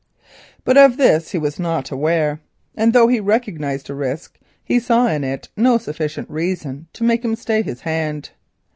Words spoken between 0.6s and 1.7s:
But of this he was